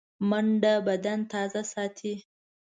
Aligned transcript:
منډه 0.29 0.73
بدن 0.87 1.19
تازه 1.31 1.61
ساتي 1.73 2.13